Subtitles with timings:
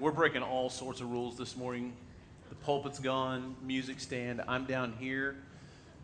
[0.00, 1.92] We're breaking all sorts of rules this morning.
[2.50, 4.40] The pulpit's gone, music stand.
[4.46, 5.34] I'm down here.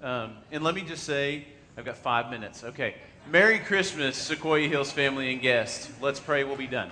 [0.02, 1.46] Um, and let me just say,
[1.78, 2.64] I've got five minutes.
[2.64, 2.96] Okay.
[3.30, 5.92] Merry Christmas, Sequoia Hills family and guests.
[6.00, 6.90] Let's pray, we'll be done.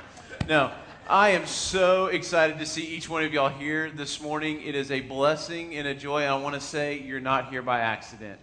[0.49, 0.75] Now,
[1.09, 4.63] I am so excited to see each one of y'all here this morning.
[4.63, 6.23] It is a blessing and a joy.
[6.23, 8.39] I want to say you're not here by accident.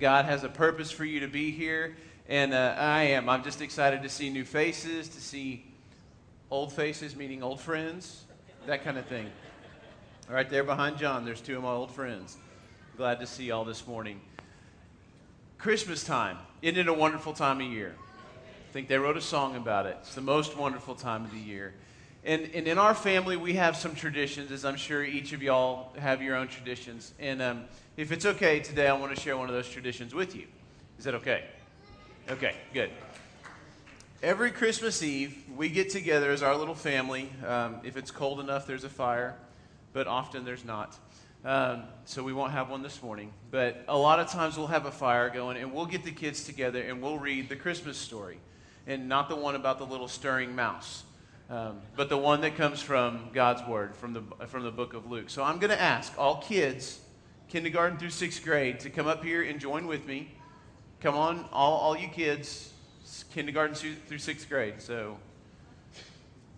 [0.00, 1.96] God has a purpose for you to be here,
[2.28, 3.28] and uh, I am.
[3.28, 5.71] I'm just excited to see new faces, to see
[6.52, 8.24] Old faces, meaning old friends,
[8.66, 9.30] that kind of thing.
[10.28, 12.36] Right there behind John, there's two of my old friends.
[12.98, 14.20] Glad to see y'all this morning.
[15.56, 17.94] Christmas time, isn't it a wonderful time of year?
[18.68, 19.96] I think they wrote a song about it.
[20.02, 21.72] It's the most wonderful time of the year.
[22.22, 25.94] And, and in our family, we have some traditions, as I'm sure each of y'all
[25.98, 27.14] have your own traditions.
[27.18, 27.64] And um,
[27.96, 30.44] if it's okay today, I want to share one of those traditions with you.
[30.98, 31.44] Is that okay?
[32.28, 32.90] Okay, good
[34.22, 37.28] every Christmas Eve, we get together as our little family.
[37.44, 39.34] Um, if it's cold enough, there's a fire,
[39.92, 40.96] but often there's not.
[41.44, 43.32] Um, so we won't have one this morning.
[43.50, 46.44] But a lot of times we'll have a fire going, and we'll get the kids
[46.44, 48.38] together and we'll read the Christmas story.
[48.86, 51.02] And not the one about the little stirring mouse,
[51.50, 55.10] um, but the one that comes from God's Word, from the, from the book of
[55.10, 55.30] Luke.
[55.30, 57.00] So I'm going to ask all kids,
[57.48, 60.32] kindergarten through sixth grade, to come up here and join with me.
[61.00, 62.71] Come on, all, all you kids,
[63.32, 64.80] kindergarten through sixth grade.
[64.80, 65.16] So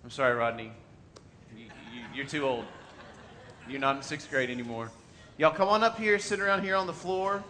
[0.02, 0.72] I'm sorry, Rodney.
[2.14, 2.64] You, are too old.
[3.68, 4.90] You're not in sixth grade anymore.
[5.38, 7.42] Y'all come on up here, sit around here on the floor.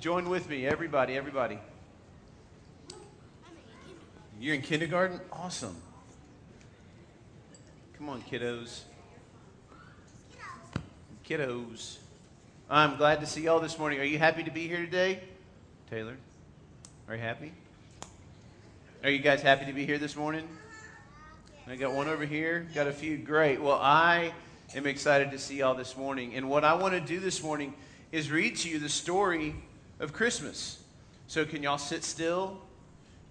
[0.00, 1.58] Join with me, everybody, everybody.
[4.40, 5.20] You're in kindergarten?
[5.32, 5.76] Awesome.
[7.96, 8.82] Come on, kiddos.
[11.28, 11.98] Kiddos.
[12.70, 13.98] I'm glad to see y'all this morning.
[13.98, 15.20] Are you happy to be here today?
[15.90, 16.16] Taylor,
[17.08, 17.52] are you happy?
[19.04, 20.48] Are you guys happy to be here this morning?
[21.68, 23.16] I got one over here, got a few.
[23.16, 23.62] Great.
[23.62, 24.32] Well, I
[24.74, 26.34] am excited to see y'all this morning.
[26.34, 27.74] And what I want to do this morning
[28.10, 29.54] is read to you the story
[30.00, 30.82] of Christmas.
[31.28, 32.58] So, can y'all sit still,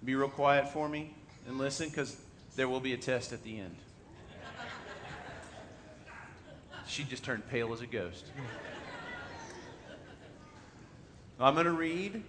[0.02, 1.14] be real quiet for me,
[1.46, 1.90] and listen?
[1.90, 2.16] Because
[2.56, 3.76] there will be a test at the end.
[6.86, 8.24] She just turned pale as a ghost.
[11.38, 12.22] I'm going to read,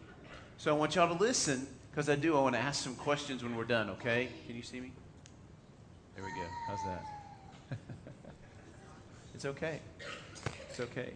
[0.58, 1.68] so I want y'all to listen
[2.00, 4.30] because I do, I want to ask some questions when we're done, okay?
[4.48, 4.94] Can you see me?
[6.16, 6.48] There we go.
[6.66, 7.78] How's that?
[9.36, 9.82] it's okay.
[10.70, 11.12] It's okay.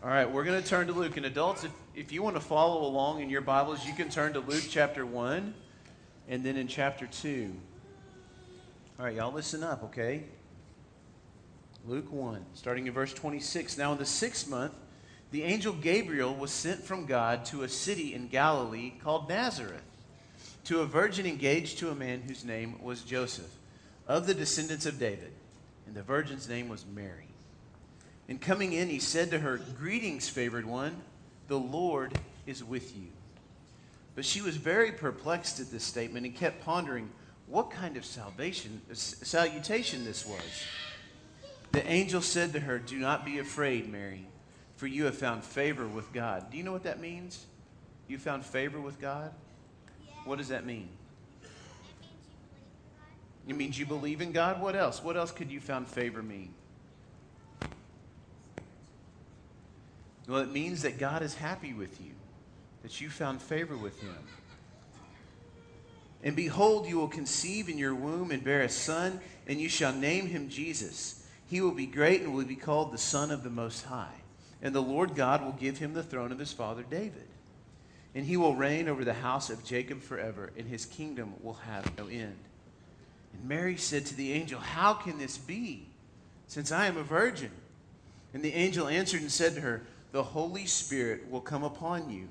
[0.00, 1.16] All right, we're going to turn to Luke.
[1.16, 4.34] And adults, if, if you want to follow along in your Bibles, you can turn
[4.34, 5.54] to Luke chapter 1
[6.28, 7.52] and then in chapter 2.
[9.00, 10.22] All right, y'all listen up, okay?
[11.84, 13.76] Luke 1, starting in verse 26.
[13.76, 14.74] Now, in the sixth month,
[15.32, 19.82] the angel Gabriel was sent from God to a city in Galilee called Nazareth
[20.64, 23.50] to a virgin engaged to a man whose name was Joseph,
[24.06, 25.32] of the descendants of David.
[25.86, 27.28] And the virgin's name was Mary.
[28.28, 30.96] And coming in, he said to her, Greetings, favored one,
[31.48, 33.08] the Lord is with you.
[34.14, 37.10] But she was very perplexed at this statement and kept pondering
[37.46, 40.64] what kind of salvation, salutation this was.
[41.72, 44.26] The angel said to her, Do not be afraid, Mary,
[44.76, 46.50] for you have found favor with God.
[46.50, 47.46] Do you know what that means?
[48.08, 49.32] You found favor with God?
[50.24, 50.88] What does that mean?
[53.48, 54.60] It means you believe in God.
[54.60, 55.02] What else?
[55.02, 56.54] What else could you found favor mean?
[60.28, 62.12] Well, it means that God is happy with you,
[62.82, 64.16] that you found favor with Him.
[66.22, 69.92] And behold, you will conceive in your womb and bear a son, and you shall
[69.92, 71.26] name him Jesus.
[71.48, 74.22] He will be great and will be called the Son of the Most High.
[74.62, 77.26] And the Lord God will give him the throne of his father David
[78.14, 81.96] and he will reign over the house of Jacob forever, and his kingdom will have
[81.96, 82.36] no end.
[83.32, 85.86] And Mary said to the angel, How can this be,
[86.46, 87.50] since I am a virgin?
[88.34, 92.28] And the angel answered and said to her, The Holy Spirit will come upon you,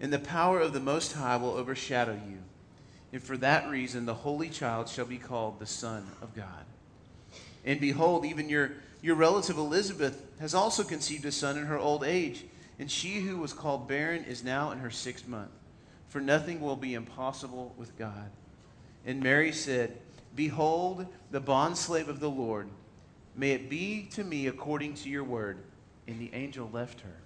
[0.00, 2.38] and the power of the Most High will overshadow you.
[3.12, 6.64] And for that reason, the Holy Child shall be called the Son of God.
[7.64, 12.02] And behold, even your, your relative Elizabeth has also conceived a son in her old
[12.02, 12.44] age
[12.78, 15.50] and she who was called barren is now in her sixth month,
[16.08, 18.30] for nothing will be impossible with God.
[19.06, 19.96] And Mary said,
[20.34, 22.68] Behold, the bondslave of the Lord,
[23.36, 25.58] may it be to me according to your word.
[26.06, 27.16] And the angel left her.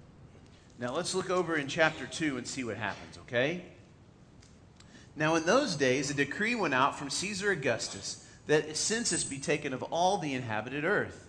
[0.79, 3.63] Now let's look over in chapter 2 and see what happens, okay?
[5.17, 9.39] Now, in those days, a decree went out from Caesar Augustus that a census be
[9.39, 11.29] taken of all the inhabited earth.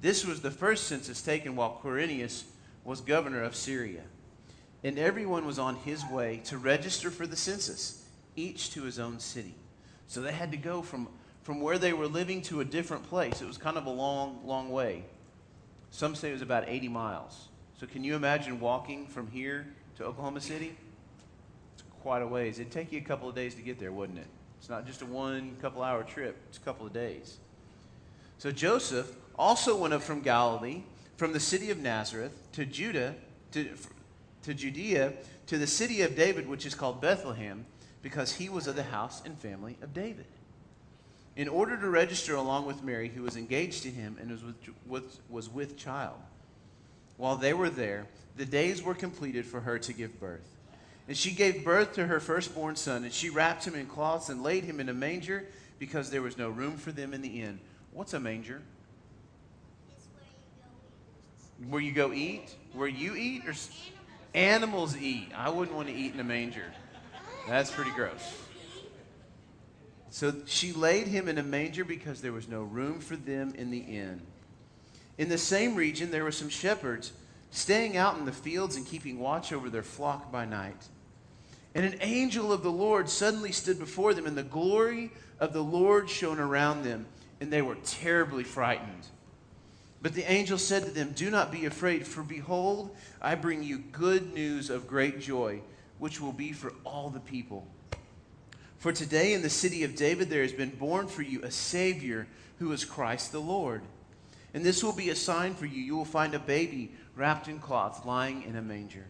[0.00, 2.42] This was the first census taken while Quirinius
[2.84, 4.02] was governor of Syria.
[4.84, 9.20] And everyone was on his way to register for the census, each to his own
[9.20, 9.54] city.
[10.08, 11.08] So they had to go from,
[11.42, 13.40] from where they were living to a different place.
[13.40, 15.04] It was kind of a long, long way.
[15.90, 17.48] Some say it was about 80 miles.
[17.78, 20.76] So can you imagine walking from here to Oklahoma City?
[21.74, 22.58] It's quite a ways.
[22.58, 24.26] It'd take you a couple of days to get there, wouldn't it?
[24.58, 27.38] It's not just a one couple hour trip, it's a couple of days.
[28.38, 30.82] So Joseph also went up from Galilee,
[31.16, 33.14] from the city of Nazareth to Judah,
[33.52, 33.68] to,
[34.42, 35.12] to Judea,
[35.46, 37.66] to the city of David, which is called Bethlehem,
[38.02, 40.26] because he was of the house and family of David.
[41.36, 44.42] In order to register along with Mary, who was engaged to him and was
[44.86, 46.18] with, was with child.
[47.16, 48.06] While they were there,
[48.36, 50.48] the days were completed for her to give birth.
[51.08, 54.42] And she gave birth to her firstborn son, and she wrapped him in cloths and
[54.42, 55.44] laid him in a manger
[55.78, 57.58] because there was no room for them in the inn.
[57.92, 58.62] What's a manger?
[61.68, 62.54] Where you go eat?
[62.72, 63.46] Where you eat?
[63.46, 63.54] Or
[64.34, 65.28] animals eat.
[65.36, 66.72] I wouldn't want to eat in a manger.
[67.48, 68.36] That's pretty gross.
[70.10, 73.70] So she laid him in a manger because there was no room for them in
[73.70, 74.20] the inn.
[75.18, 77.12] In the same region, there were some shepherds
[77.50, 80.88] staying out in the fields and keeping watch over their flock by night.
[81.74, 85.10] And an angel of the Lord suddenly stood before them, and the glory
[85.40, 87.06] of the Lord shone around them,
[87.40, 89.06] and they were terribly frightened.
[90.02, 93.78] But the angel said to them, Do not be afraid, for behold, I bring you
[93.78, 95.60] good news of great joy,
[95.98, 97.66] which will be for all the people.
[98.78, 102.26] For today in the city of David there has been born for you a Savior
[102.58, 103.82] who is Christ the Lord.
[104.54, 105.80] And this will be a sign for you.
[105.80, 109.06] You will find a baby wrapped in cloths lying in a manger.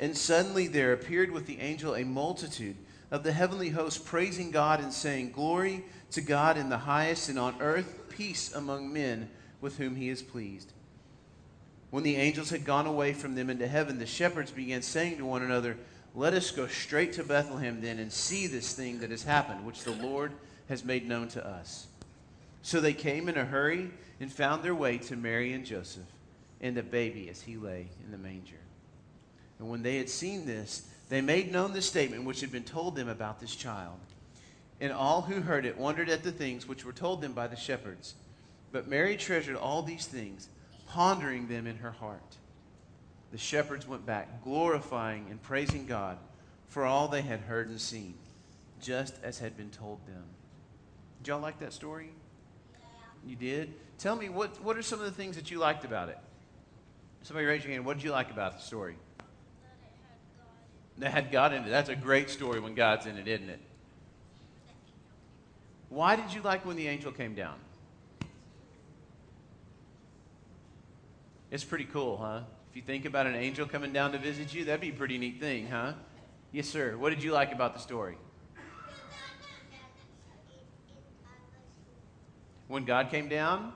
[0.00, 2.76] And suddenly there appeared with the angel a multitude
[3.12, 7.38] of the heavenly host praising God and saying, Glory to God in the highest, and
[7.38, 9.30] on earth peace among men
[9.64, 10.70] with whom he is pleased.
[11.90, 15.24] When the angels had gone away from them into heaven, the shepherds began saying to
[15.24, 15.78] one another,
[16.14, 19.82] Let us go straight to Bethlehem then and see this thing that has happened, which
[19.82, 20.32] the Lord
[20.68, 21.86] has made known to us.
[22.60, 23.90] So they came in a hurry
[24.20, 26.04] and found their way to Mary and Joseph
[26.60, 28.60] and the baby as he lay in the manger.
[29.58, 32.96] And when they had seen this, they made known the statement which had been told
[32.96, 33.96] them about this child.
[34.78, 37.56] And all who heard it wondered at the things which were told them by the
[37.56, 38.14] shepherds.
[38.74, 40.48] But Mary treasured all these things,
[40.88, 42.34] pondering them in her heart.
[43.30, 46.18] The shepherds went back, glorifying and praising God
[46.66, 48.14] for all they had heard and seen,
[48.82, 50.24] just as had been told them.
[51.22, 52.10] Did y'all like that story?
[53.24, 53.74] You did?
[53.98, 56.18] Tell me, what, what are some of the things that you liked about it?
[57.22, 57.86] Somebody raise your hand.
[57.86, 58.96] What did you like about the story?
[60.98, 61.70] That had God in it.
[61.70, 63.60] That's a great story when God's in it, isn't it?
[65.90, 67.54] Why did you like when the angel came down?
[71.54, 72.40] It's pretty cool, huh?
[72.68, 75.18] If you think about an angel coming down to visit you, that'd be a pretty
[75.18, 75.92] neat thing, huh?
[76.50, 76.96] Yes, sir.
[76.96, 78.18] What did you like about the story?
[82.66, 83.72] When God came down?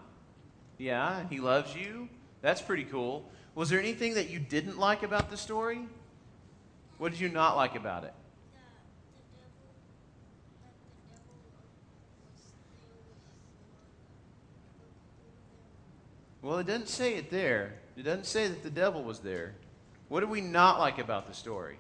[0.77, 2.09] Yeah, he loves you.
[2.43, 3.31] That's pretty cool.
[3.55, 5.87] Was there anything that you didn't like about the story?
[6.97, 8.15] What did you not like about it?
[16.49, 17.75] Well, it doesn't say it there.
[17.95, 19.53] It doesn't say that the devil was there.
[20.09, 21.77] What do we not like about the story?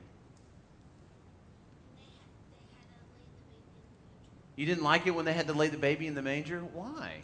[4.56, 6.60] You didn't like it when they had to lay the baby in the manger?
[6.60, 7.22] Why?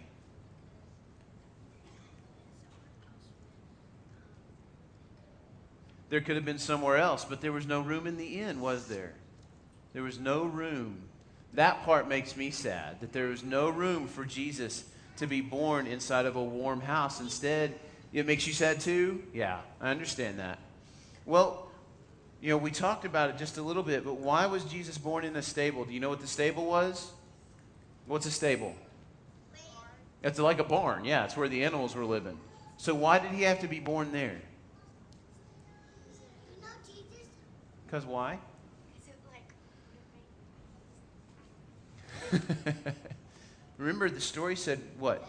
[6.08, 8.86] There could have been somewhere else, but there was no room in the inn, was
[8.86, 9.12] there?
[9.92, 11.02] There was no room.
[11.52, 14.84] That part makes me sad, that there was no room for Jesus
[15.16, 17.20] to be born inside of a warm house.
[17.20, 17.74] Instead,
[18.12, 19.22] it makes you sad too?
[19.32, 20.58] Yeah, I understand that.
[21.26, 21.68] Well,
[22.40, 25.24] you know, we talked about it just a little bit, but why was Jesus born
[25.24, 25.84] in a stable?
[25.84, 27.10] Do you know what the stable was?
[28.06, 28.74] What's a stable?
[30.22, 31.04] It's like a barn.
[31.04, 32.38] Yeah, it's where the animals were living.
[32.76, 34.40] So why did he have to be born there?
[37.86, 38.38] Because why?
[43.78, 45.28] Remember, the story said what?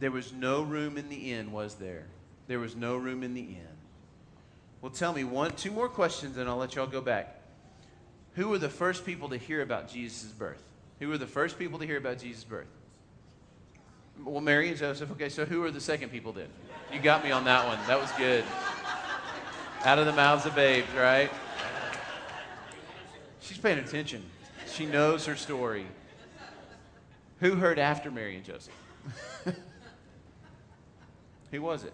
[0.00, 2.06] There was no room in the inn, was there?
[2.48, 3.68] There was no room in the inn.
[4.80, 7.40] Well, tell me one, two more questions, and I'll let y'all go back.
[8.34, 10.62] Who were the first people to hear about Jesus' birth?
[10.98, 12.66] Who were the first people to hear about Jesus' birth?
[14.24, 15.10] Well, Mary and Joseph.
[15.12, 16.48] Okay, so who were the second people then?
[16.92, 17.78] You got me on that one.
[17.86, 18.44] That was good.
[19.84, 21.30] Out of the mouths of babes, right?
[23.40, 24.22] She's paying attention.
[24.72, 25.86] She knows her story.
[27.42, 28.72] Who heard after Mary and Joseph?
[31.50, 31.92] Who was it?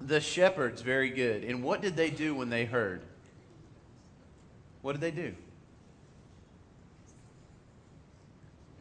[0.00, 1.44] The shepherds, very good.
[1.44, 3.02] And what did they do when they heard?
[4.82, 5.36] What did they do?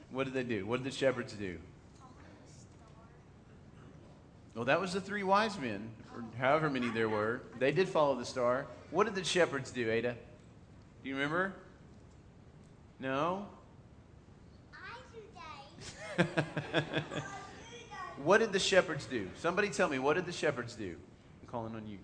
[0.09, 0.65] What did they do?
[0.65, 1.59] What did the shepherds do?
[4.55, 7.43] Well, that was the three wise men, or however many there were.
[7.59, 8.65] They did follow the star.
[8.89, 10.15] What did the shepherds do, Ada?
[11.03, 11.53] Do you remember?
[12.99, 13.45] No?
[18.23, 19.29] what did the shepherds do?
[19.37, 20.95] Somebody tell me, what did the shepherds do?
[21.41, 21.97] I'm calling on you.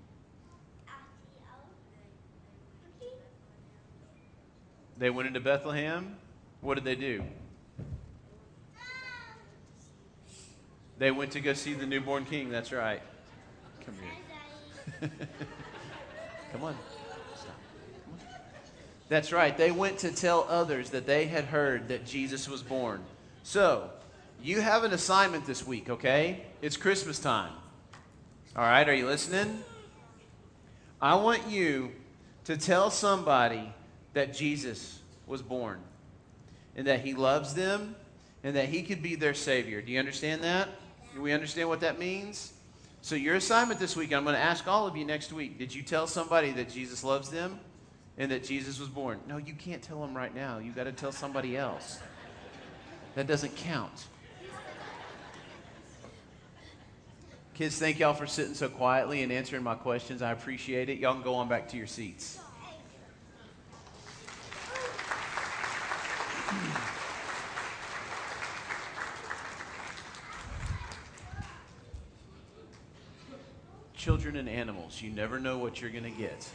[4.98, 6.16] They went into Bethlehem.
[6.62, 7.24] What did they do?
[10.98, 12.50] They went to go see the newborn king.
[12.50, 13.02] That's right.
[13.86, 15.10] Come here.
[16.54, 16.78] Come on.
[19.10, 19.56] That's right.
[19.56, 23.02] They went to tell others that they had heard that Jesus was born.
[23.44, 23.90] So,
[24.42, 26.42] you have an assignment this week, okay?
[26.62, 27.52] It's Christmas time.
[28.56, 29.64] All right, are you listening?
[31.02, 31.92] I want you
[32.46, 33.74] to tell somebody
[34.14, 35.80] that Jesus was born
[36.76, 37.96] and that he loves them
[38.44, 39.82] and that he could be their Savior.
[39.82, 40.70] Do you understand that?
[41.14, 42.54] Do we understand what that means?
[43.02, 45.74] So, your assignment this week, I'm going to ask all of you next week did
[45.74, 47.60] you tell somebody that Jesus loves them
[48.18, 49.20] and that Jesus was born?
[49.28, 50.60] No, you can't tell them right now.
[50.60, 52.00] You've got to tell somebody else.
[53.16, 54.06] That doesn't count.
[57.56, 60.22] Kids, thank y'all for sitting so quietly and answering my questions.
[60.22, 61.00] I appreciate it.
[61.00, 62.38] Y'all can go on back to your seats.
[73.96, 76.46] Children and animals, you never know what you're going to get.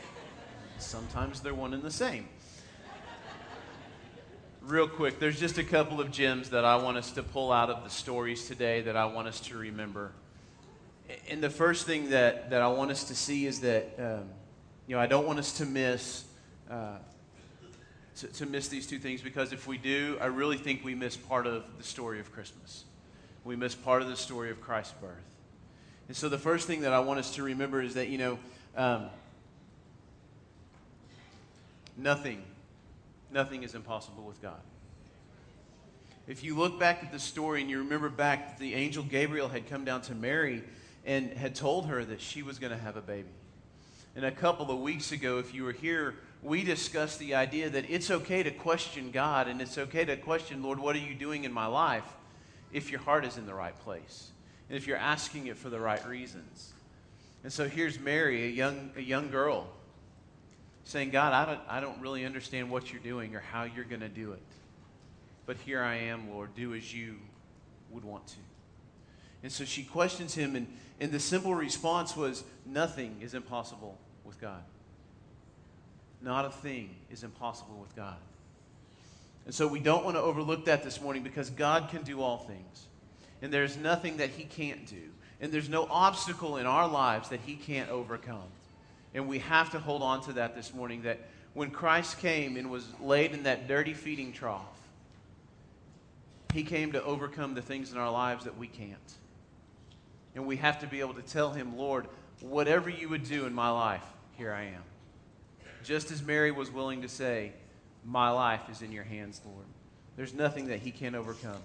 [0.76, 2.28] Sometimes they're one and the same.
[4.61, 7.71] Real quick, there's just a couple of gems that I want us to pull out
[7.71, 10.12] of the stories today that I want us to remember.
[11.28, 14.28] And the first thing that, that I want us to see is that, um,
[14.86, 16.24] you know, I don't want us to miss.
[16.70, 16.96] Uh,
[18.20, 21.16] to, to miss these two things because if we do, I really think we miss
[21.16, 22.84] part of the story of Christmas.
[23.44, 25.16] We miss part of the story of Christ's birth.
[26.08, 28.38] And so the first thing that I want us to remember is that, you know,
[28.76, 29.06] um,
[31.96, 32.42] nothing,
[33.32, 34.60] nothing is impossible with God.
[36.28, 39.48] If you look back at the story and you remember back, that the angel Gabriel
[39.48, 40.62] had come down to Mary
[41.04, 43.28] and had told her that she was going to have a baby.
[44.16, 47.88] And a couple of weeks ago, if you were here, we discussed the idea that
[47.88, 51.45] it's okay to question God and it's okay to question, Lord, what are you doing
[51.45, 52.04] in my life
[52.73, 54.30] if your heart is in the right place
[54.69, 56.73] and if you're asking it for the right reasons.
[57.42, 59.66] And so here's Mary, a young, a young girl,
[60.85, 64.00] saying, God, I don't, I don't really understand what you're doing or how you're going
[64.00, 64.42] to do it.
[65.47, 66.54] But here I am, Lord.
[66.54, 67.16] Do as you
[67.90, 68.37] would want to.
[69.42, 70.66] And so she questions him, and,
[70.99, 74.62] and the simple response was, Nothing is impossible with God.
[76.23, 78.16] Not a thing is impossible with God.
[79.47, 82.38] And so we don't want to overlook that this morning because God can do all
[82.38, 82.87] things.
[83.42, 85.02] And there's nothing that He can't do.
[85.40, 88.49] And there's no obstacle in our lives that He can't overcome.
[89.14, 91.18] And we have to hold on to that this morning that
[91.54, 94.78] when Christ came and was laid in that dirty feeding trough,
[96.52, 98.99] He came to overcome the things in our lives that we can't.
[100.34, 102.06] And we have to be able to tell Him, Lord,
[102.40, 104.04] whatever you would do in my life,
[104.37, 104.82] here I am.
[105.84, 107.52] Just as Mary was willing to say,
[108.04, 109.66] My life is in your hands, Lord.
[110.16, 111.62] There's nothing that he can't overcome.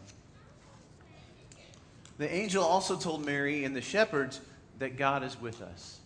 [2.17, 4.39] The angel also told Mary and the shepherds
[4.79, 5.99] that God is with us.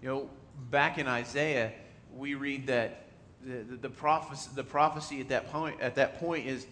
[0.00, 0.30] You know,
[0.70, 1.72] back in Isaiah,
[2.16, 3.04] we read that
[3.44, 6.66] the, the, the, prophecy, the prophecy at that, point, at that point is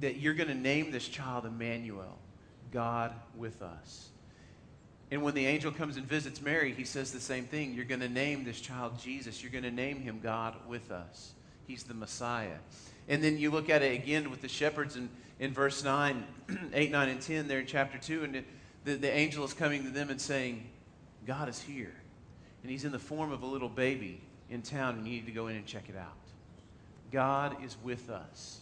[0.00, 2.18] that you're going to name this child Emmanuel,
[2.72, 4.08] God with us.
[5.10, 7.74] And when the angel comes and visits Mary, he says the same thing.
[7.74, 9.42] You're going to name this child Jesus.
[9.42, 11.32] You're going to name him God with us.
[11.66, 12.56] He's the Messiah.
[13.08, 16.24] And then you look at it again with the shepherds in, in verse 9,
[16.72, 18.24] 8, 9, and 10 there in chapter 2.
[18.24, 18.44] And
[18.84, 20.66] the, the angel is coming to them and saying,
[21.26, 21.92] God is here.
[22.62, 25.32] And he's in the form of a little baby in town, and you need to
[25.32, 26.12] go in and check it out.
[27.10, 28.60] God is with us.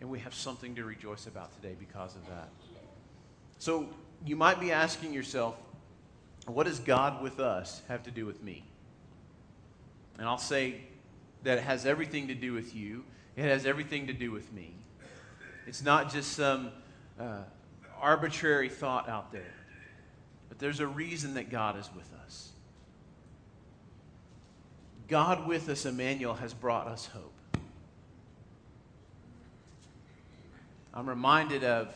[0.00, 2.48] And we have something to rejoice about today because of that.
[3.60, 3.86] So
[4.24, 5.54] you might be asking yourself,
[6.46, 8.64] what does God with us have to do with me?
[10.18, 10.80] And I'll say
[11.42, 13.04] that it has everything to do with you,
[13.36, 14.72] it has everything to do with me.
[15.66, 16.70] It's not just some
[17.20, 17.42] uh,
[18.00, 19.54] arbitrary thought out there,
[20.48, 22.52] but there's a reason that God is with us.
[25.06, 27.34] God with us, Emmanuel, has brought us hope.
[30.94, 31.94] I'm reminded of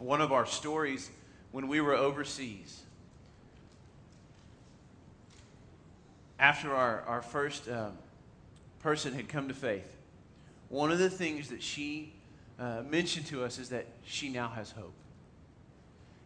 [0.00, 1.10] one of our stories
[1.52, 2.82] when we were overseas.
[6.38, 7.92] After our, our first um,
[8.80, 9.96] person had come to faith,
[10.68, 12.12] one of the things that she
[12.58, 14.94] uh, mentioned to us is that she now has hope.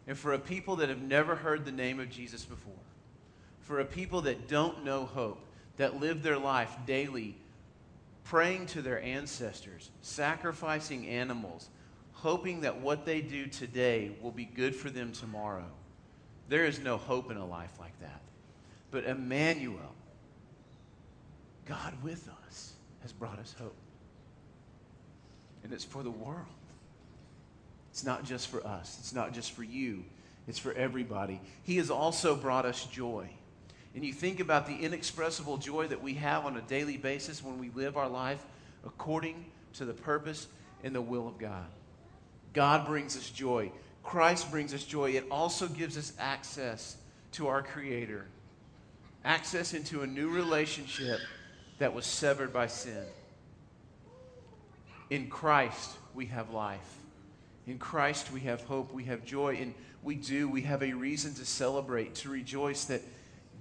[0.06, 2.72] And for a people that have never heard the name of Jesus before,
[3.62, 5.40] for a people that don't know hope,
[5.78, 7.34] that live their life daily
[8.24, 11.68] praying to their ancestors, sacrificing animals,
[12.24, 15.66] hoping that what they do today will be good for them tomorrow.
[16.48, 18.22] There is no hope in a life like that.
[18.90, 19.94] But Emmanuel,
[21.66, 23.76] God with us, has brought us hope.
[25.64, 26.46] And it's for the world.
[27.90, 30.02] It's not just for us, it's not just for you,
[30.48, 31.42] it's for everybody.
[31.62, 33.28] He has also brought us joy.
[33.94, 37.58] And you think about the inexpressible joy that we have on a daily basis when
[37.58, 38.42] we live our life
[38.86, 40.46] according to the purpose
[40.82, 41.66] and the will of God.
[42.54, 43.70] God brings us joy.
[44.02, 45.10] Christ brings us joy.
[45.10, 46.96] It also gives us access
[47.32, 48.26] to our Creator,
[49.24, 51.18] access into a new relationship
[51.78, 53.04] that was severed by sin.
[55.10, 56.98] In Christ, we have life.
[57.66, 60.48] In Christ, we have hope, we have joy, and we do.
[60.48, 63.02] We have a reason to celebrate, to rejoice that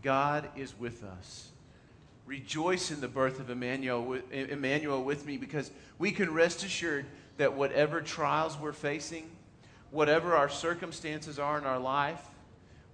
[0.04, 1.50] God is with us.
[2.26, 7.06] Rejoice in the birth of Emmanuel, Emmanuel with me because we can rest assured
[7.38, 9.30] that whatever trials we're facing,
[9.92, 12.22] whatever our circumstances are in our life,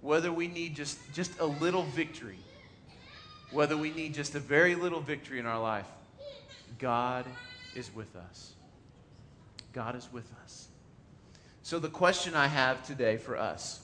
[0.00, 2.38] whether we need just, just a little victory,
[3.50, 5.86] whether we need just a very little victory in our life,
[6.78, 7.26] God
[7.74, 8.52] is with us.
[9.72, 10.68] God is with us.
[11.62, 13.80] So, the question I have today for us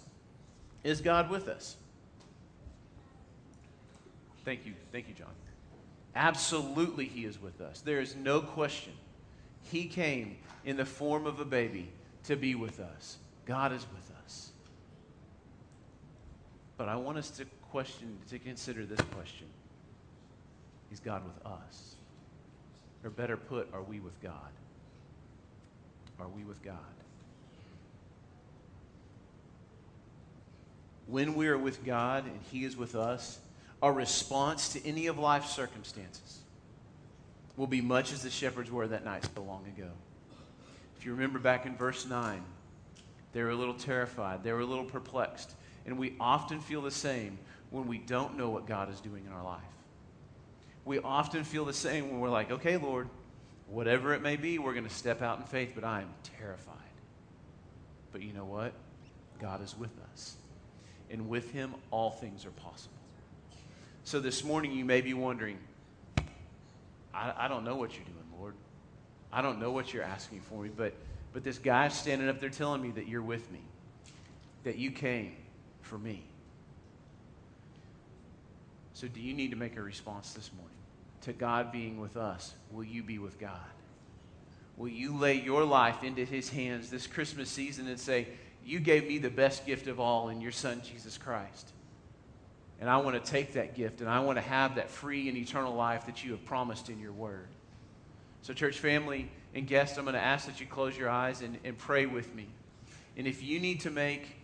[0.82, 1.76] is God with us?
[4.44, 4.72] Thank you.
[4.92, 5.28] Thank you, John.
[6.14, 7.80] Absolutely, He is with us.
[7.80, 8.92] There is no question.
[9.70, 11.88] He came in the form of a baby
[12.24, 13.18] to be with us.
[13.46, 14.50] God is with us.
[16.76, 19.46] But I want us to question, to consider this question
[20.92, 21.94] Is God with us?
[23.04, 24.32] Or better put, are we with God?
[26.18, 26.74] Are we with God?
[31.06, 33.38] When we are with God and He is with us,
[33.82, 36.40] our response to any of life's circumstances
[37.56, 39.88] will be much as the shepherds were that night so long ago.
[40.98, 42.42] If you remember back in verse 9,
[43.32, 45.54] they were a little terrified, they were a little perplexed.
[45.84, 47.38] And we often feel the same
[47.70, 49.60] when we don't know what God is doing in our life.
[50.84, 53.08] We often feel the same when we're like, okay, Lord,
[53.68, 56.74] whatever it may be, we're going to step out in faith, but I am terrified.
[58.12, 58.72] But you know what?
[59.40, 60.36] God is with us.
[61.10, 62.96] And with him, all things are possible.
[64.04, 65.58] So this morning, you may be wondering,
[67.16, 68.54] I, I don't know what you're doing, Lord.
[69.32, 70.94] I don't know what you're asking for me, but,
[71.32, 73.60] but this guy's standing up there telling me that you're with me,
[74.64, 75.34] that you came
[75.82, 76.22] for me.
[78.92, 80.76] So, do you need to make a response this morning
[81.22, 82.54] to God being with us?
[82.70, 83.58] Will you be with God?
[84.76, 88.26] Will you lay your life into His hands this Christmas season and say,
[88.64, 91.72] You gave me the best gift of all in your Son, Jesus Christ?
[92.80, 95.36] And I want to take that gift and I want to have that free and
[95.36, 97.48] eternal life that you have promised in your word.
[98.42, 101.58] So, church family and guests, I'm going to ask that you close your eyes and,
[101.64, 102.46] and pray with me.
[103.16, 104.36] And if you need to make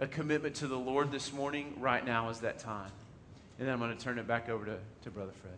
[0.00, 2.90] a commitment to the Lord this morning, right now is that time.
[3.58, 5.54] And then I'm going to turn it back over to, to Brother Fred.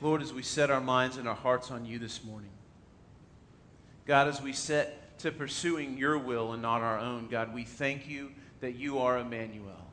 [0.00, 2.50] Lord, as we set our minds and our hearts on you this morning,
[4.06, 7.28] God, as we set to pursuing your will and not our own.
[7.28, 9.86] God, we thank you that you are Emmanuel.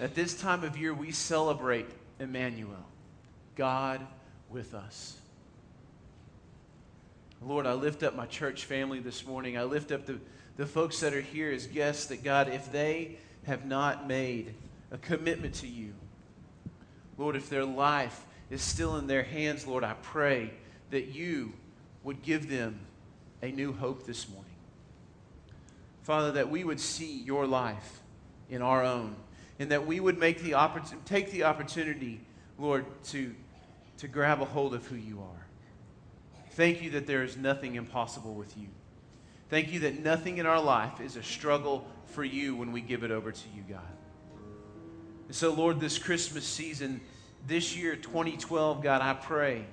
[0.00, 1.86] At this time of year, we celebrate
[2.18, 2.84] Emmanuel,
[3.56, 4.06] God
[4.50, 5.16] with us.
[7.44, 9.58] Lord, I lift up my church family this morning.
[9.58, 10.18] I lift up the,
[10.56, 14.54] the folks that are here as guests that, God, if they have not made
[14.92, 15.92] a commitment to you,
[17.18, 20.52] Lord, if their life is still in their hands, Lord, I pray
[20.90, 21.52] that you
[22.04, 22.80] would give them
[23.42, 24.50] a new hope this morning.
[26.02, 28.00] Father, that we would see your life
[28.50, 29.16] in our own,
[29.58, 32.20] and that we would make the oppor- take the opportunity,
[32.58, 33.34] Lord, to,
[33.98, 35.46] to grab a hold of who you are.
[36.50, 38.68] Thank you that there is nothing impossible with you.
[39.48, 43.04] Thank you that nothing in our life is a struggle for you when we give
[43.04, 43.80] it over to you, God.
[45.28, 47.00] And so, Lord, this Christmas season,
[47.46, 49.64] this year, 2012, God, I pray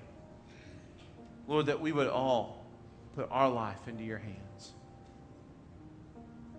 [1.49, 2.63] Lord, that we would all
[3.15, 4.73] put our life into your hands.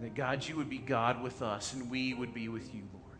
[0.00, 3.18] That God, you would be God with us and we would be with you, Lord.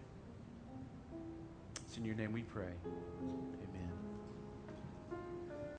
[1.87, 2.73] It's in your name we pray.